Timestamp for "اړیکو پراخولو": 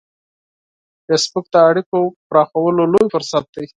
1.69-2.83